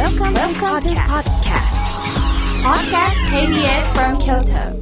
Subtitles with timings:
[0.00, 1.76] Welcome, Welcome to podcast.
[2.64, 4.72] Podcast KBS from Kyoto.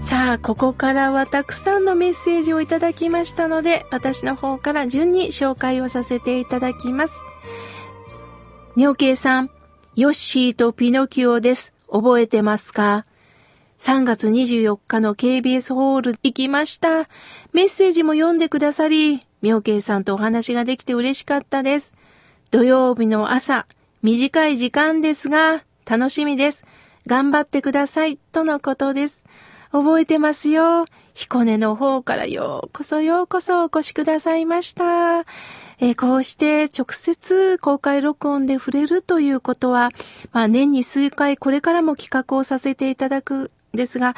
[0.00, 7.12] さあ、ここからはたくさんのメッセージをいただきましたので、私の方から順に紹介をさせていただきます。
[8.74, 9.50] 妙慶さん、
[9.96, 11.74] ヨッシーとピノキオです。
[11.92, 13.04] 覚えてますか
[13.78, 17.10] ？3月24日の KBS ホール行きました。
[17.52, 21.92] メッセージも読んでくださり、妙慶さんとお話ができて嬉しかったです。
[22.50, 23.66] 土曜日の朝、
[24.00, 26.64] 短い時間ですが、楽しみです。
[27.06, 29.22] 頑張ってください、とのことです。
[29.70, 30.86] 覚えてますよ。
[31.12, 35.26] 彦根の方からようこそようこそお越しくださいました。
[35.78, 39.90] え、こうして直接公開録音で触れるということは、
[40.32, 44.16] まあ年に数回これからも企画をさせていただくんですが、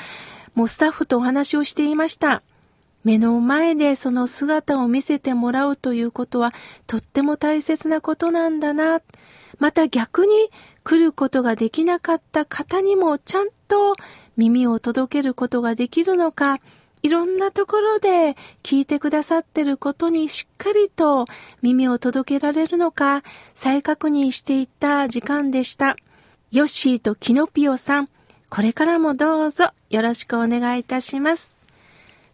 [0.55, 2.45] もうスタッフとお話をしていました。
[3.07, 6.53] 目の前でその姿を見せてもらうということは
[6.89, 9.01] とっても大切なことなんだな。
[9.61, 10.51] また逆に
[10.83, 13.95] 来ることができなかった方にもちゃんと
[14.37, 16.59] 耳を届けることができるのか、
[17.05, 21.27] いろんなところで聞いてくださってることにしっかりと
[21.63, 23.23] 耳を届けられるのか
[23.55, 25.95] 再確認していった時間でした。
[26.51, 28.09] ヨッシーとキノピオさん、
[28.51, 31.56] これからもどうぞよろしくお願いいたします。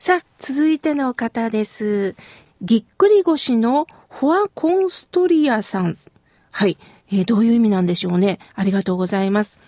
[0.05, 2.17] さあ、続いての方です。
[2.61, 5.97] ぎっくり腰のフォアコンストリアさん。
[6.51, 6.77] はい、
[7.13, 8.41] えー、どういう意味なんでしょうね。
[8.57, 9.61] ありがとうございます。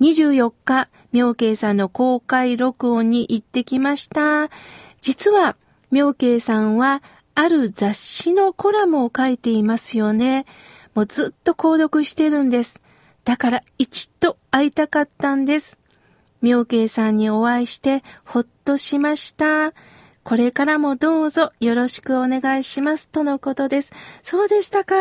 [0.00, 4.50] 24日、妙慶さんの公開録音に行ってきました。
[5.00, 5.56] 実は、
[5.90, 7.02] 妙慶さんは、
[7.34, 10.46] ある雑誌のコラムを書いていますよね。
[10.94, 12.80] もうずっと購読してるんです。
[13.24, 15.79] だから一度会いたかったんです。
[16.42, 19.72] 妙慶さんにお会いしてほっとしました。
[20.22, 23.92] これからもどうぞよろしくお願いしますとのことです。
[24.22, 24.94] そうでしたか。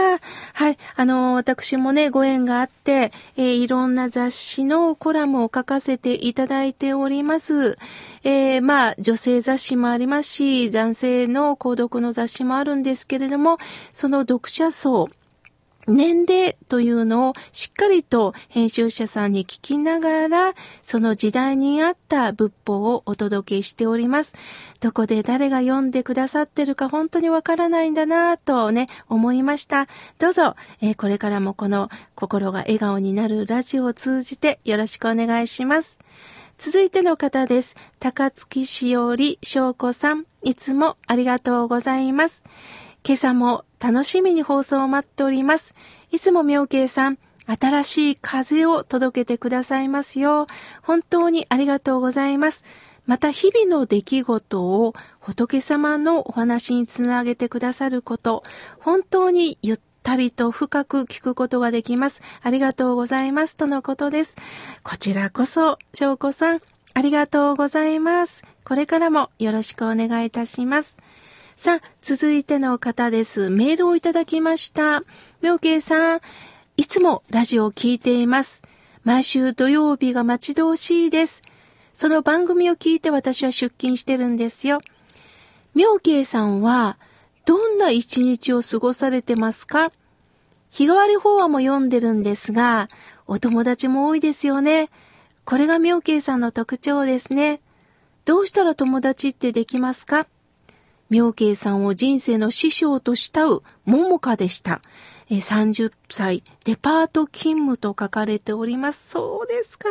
[0.54, 0.78] はい。
[0.96, 7.78] あの、私もね、ご縁があって、えー、いろんな雑誌のコラムを書かせていただいております。
[8.24, 13.58] えー、まあ、女性雑誌もありますし、男性の購読の雑誌もあるんですけれども、
[13.92, 15.10] その読者層、
[15.90, 24.36] 年齢というのをしっかりと編集者さんに聞きながら、その時代に合った仏法をお届けしております。
[24.80, 29.88] どこで誰が読んでくださってるか本当にわからないんだなぁとね、思いました。
[30.20, 35.98] どうぞ、えー、これからもこの心が笑顔になるラジオを通じてよろしくお願いします。
[36.58, 37.76] 続いての方です。
[38.00, 42.44] 高槻しおり翔子さん、いつもありがとうございます。
[43.06, 45.74] 今朝も楽しみに放送を待っております。
[46.12, 50.48] いつも妙慶さん、新しい風を届けてくださいますよ。
[50.84, 52.64] 本当にありがとうございます。
[53.06, 58.44] また日々の出来事を仏様のお話につなげてくださること、
[58.80, 62.22] 本当にゆったりと深く聞くことができます。
[62.44, 63.56] ありがとうございます。
[63.56, 64.36] とのことです。
[64.84, 66.62] こちらこそ、翔子さん、
[66.94, 68.44] ありがとうございます。
[68.64, 70.98] これからもよろしくお願いいたします。
[71.62, 73.50] さあ、続いての方です。
[73.50, 75.04] メールをいただきました。
[75.42, 76.22] 妙慶さん、
[76.78, 78.62] いつもラジオを聞いています。
[79.04, 81.42] 毎週土曜日が待ち遠しいです。
[81.92, 84.80] その番組を聞いて私は出勤してるんですよ。
[85.76, 86.98] 妙慶さんは、
[87.44, 89.92] どんな一日を過ごされてますか？
[90.70, 92.88] 日替わり法話も読んでるんですが、
[93.28, 94.90] お友達も多いですよね。
[95.44, 97.60] これが妙慶さんの特徴ですね。
[98.24, 100.26] どうしたら友達ってできますか？
[101.10, 104.82] 妙慶さんを人生の師匠と慕う桃花でした。
[105.30, 109.10] 30歳、デパート勤務と書かれております。
[109.10, 109.88] そうですか。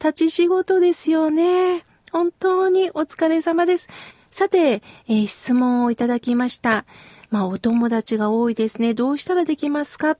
[0.00, 1.84] 立ち仕事ですよね。
[2.10, 3.88] 本当にお疲れ様です。
[4.28, 6.84] さて、えー、質問をいただきました。
[7.30, 8.94] まあ、お友達が多いですね。
[8.94, 10.16] どうしたらできますか？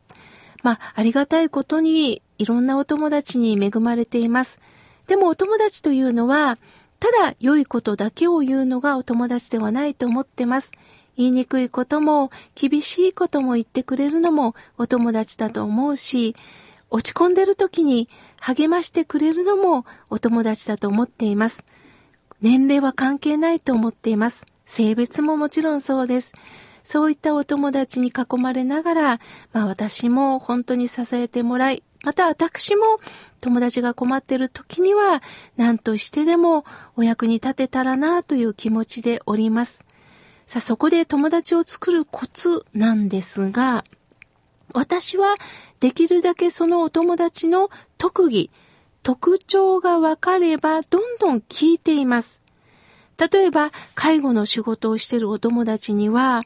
[0.62, 4.58] まあ、ありがたいことに、いろんなお友達に恵まれています。
[5.06, 6.58] でも、お友達というのは、
[7.06, 10.72] ただ良いことだけを言うのがお友達ではないと思ってます。
[11.16, 16.34] 言いにくいことも厳しいことも言ってくれるのもお友達だと思うし、
[16.90, 18.08] 落ち込んでる時に
[18.40, 21.62] 励ましてくれるのもお友達だと思っています。
[22.40, 24.44] 年齢は関係ないと思っています。
[24.64, 26.32] 性別ももちろんそうです。
[26.82, 29.20] そういったお友達に囲まれながら、
[29.52, 33.00] まあ私も本当に支えてもらい、また私も
[33.40, 35.24] 友達が困っている時には
[35.56, 36.64] 何としてでも
[36.94, 39.84] お役に立てたらなという気持ちでおります。
[40.46, 43.82] さあそこで友達を作るコツなんですが、
[44.72, 45.34] 私は
[45.80, 48.52] できるだけそのお友達の特技、
[49.02, 52.40] 特徴がわかればどんどん聞いています。
[53.18, 56.44] 例えば、介護の仕事をしているお友達には、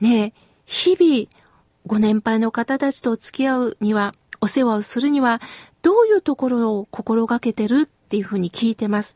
[0.00, 0.32] ねえ、
[0.66, 1.28] 日々、
[1.86, 5.40] ご年配の方たちと付き合うには、お世話をするには、
[5.82, 9.14] どういうところを心がけてるっていうふうに聞いてます。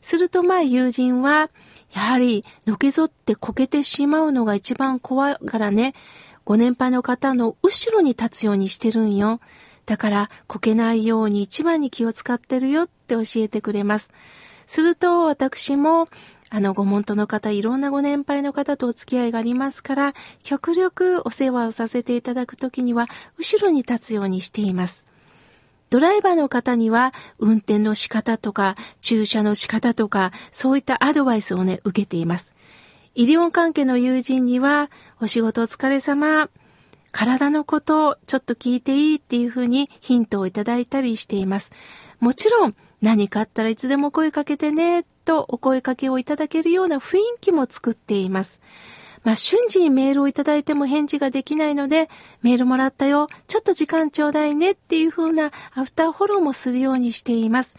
[0.00, 1.50] するとまあ友人は、
[1.94, 5.94] やはりのけぞってこけてしまうのが一番怖いからね、
[6.44, 9.40] ご年配の方の後ろに立つようにしてるんよ。
[9.86, 14.10] だからこけないように一番に気を使ってるよって教えてくれます。
[14.66, 16.08] すると私も
[16.50, 23.06] あの、ご門徒の方、いろんなご年配の方とお付き合いがありますから、極力お世話をさせていただくときには、
[23.36, 25.08] 後ろに立つようにしています。
[25.90, 32.54] ドライバーの方には運転の仕方とか駐車の仕方とかそういったアドバイスをね、受けています。
[33.14, 34.90] 医療関係の友人には
[35.20, 36.50] お仕事お疲れ様、
[37.10, 41.72] 体のことをちょっと聞いていいっていうふうにヒントをいただいたりしています。
[42.20, 48.62] もちろん何かあったらいつでも声かけてねとお声かけをいただけるような雰囲気も作っています。
[49.24, 52.08] まあ、瞬時にメールをいただいても返事ができないので、
[52.40, 57.76] メールもらったよ、ちょっと時間ちょうだいねっていう風なアフターフォローもするようにしています。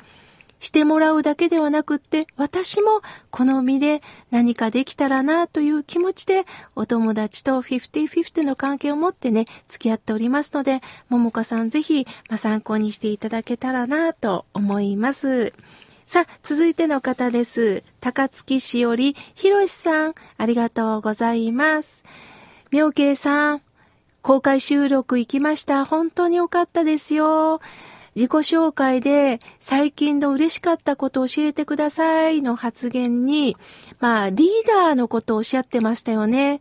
[0.60, 3.02] してもらうだけではなくって、私も
[3.32, 6.46] 好みで何かできたらなという気持ちで、
[6.76, 15.54] お友達と50-50の関係を持ってね、付き合っておりますので、ももかさんぜひ、まあ、参考にしていただけたらなと思います。
[16.10, 17.84] さあ、続いての方です。
[18.00, 22.04] 高槻市より、ひろしさん、ありがとうございます。
[22.72, 23.62] 妙慶さん、
[24.24, 25.86] 公開収録行きました。
[25.86, 27.62] 本当に良かったですよ。
[28.16, 33.56] 自己紹介で最近の嬉しかったこと教えてくださいの発言に、
[34.00, 36.60] まあ、リーダーのことをおっしゃってましたよね。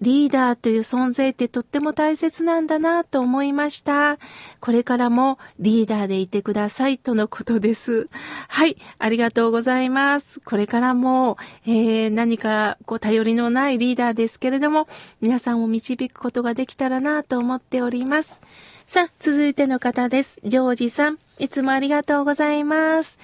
[0.00, 4.18] リーダーという存在ってとっても大切なんだなと思いました。
[4.60, 8.08] これからもリーダーでいてくださいとのことです。
[8.48, 10.40] はい、ありがとうございます。
[10.40, 11.36] これからも、
[11.66, 14.88] えー、何かこう頼りのないリーダーですけれども、
[15.20, 18.40] 皆さんを導くことができたらなと思っております。
[18.86, 20.40] さあ、続いての方です。
[20.44, 23.18] ジョージさん、いつもありがとうございます。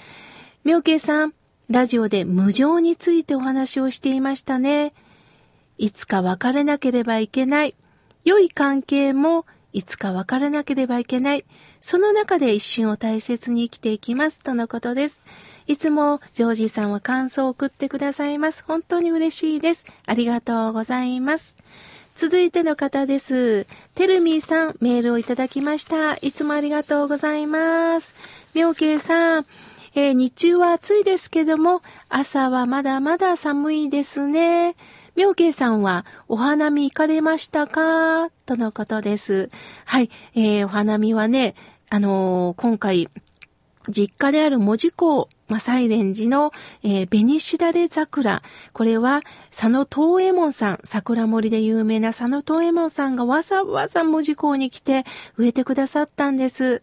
[0.65, 1.35] 妙慶さん、
[1.69, 4.93] ラジオで無常についてお話をしていましたね。
[5.81, 7.75] いつか別れなければいけない。
[8.27, 11.47] 良い関係もいつか別れなければいけない。
[11.81, 14.41] その中で一瞬を大切に生きていきます。
[14.41, 15.23] とのことです。
[15.67, 18.63] いつもジョージさんは感想を送ってくださいます。
[18.67, 19.87] 本当に嬉しいです。
[20.05, 21.57] ありがとうございます。
[22.15, 23.67] 続いての方です。
[23.95, 26.17] テルミーさん、メールをいただきました。
[26.17, 28.15] いつもありがとうございます。
[28.53, 29.47] 妙慶さん、
[29.95, 31.81] えー、日中は暑いですけども、
[32.11, 34.77] 朝はまだまだ寒いですね。
[35.17, 38.31] 妙慶さんはお花見行かれましたか？
[38.47, 39.51] とのことです。
[39.85, 41.55] はい、えー、お花見はね、
[41.89, 43.09] あのー、今回、
[43.89, 46.53] 実家である文字港、まあ、サイレン寺の、
[46.85, 48.43] えー、紅しだれ桜。
[48.73, 55.05] これは、佐野東右衛門さん、桜森で有名な佐野東右衛門さんがわざわざ文字港に来て
[55.37, 56.83] 植えてくださったんです。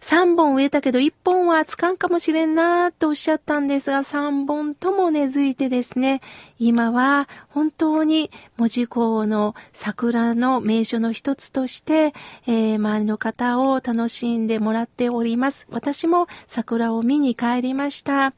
[0.00, 6.20] 3本植えたけど1本はつかんかもしれんなとおっしゃったんですが、3本とも根付いてですね、
[6.58, 12.14] 今は本当に文字港の桜の名所の一つとして、
[12.46, 15.66] えー、周りの方を楽しんでもらっております。
[15.70, 18.34] 私も桜を見に帰りました。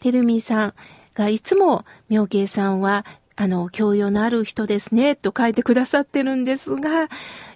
[0.00, 0.74] てるみさん
[1.14, 3.04] がいつも妙慶さんは
[3.40, 7.08] あの、教養のある人ですね、と書いてくださってるんですが、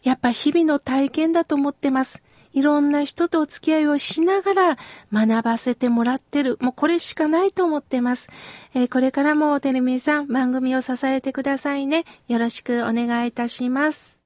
[0.04, 2.22] やっぱ日々の体験だと思ってます。
[2.52, 4.78] いろんな人とお付き合いをしながら
[5.12, 6.58] 学ばせてもらってる。
[6.60, 8.28] もうこれしかないと思ってます。
[8.74, 12.04] えー、これからもテレミさん番組を支えてくださいね。
[12.28, 14.21] よろしくお願いいたします。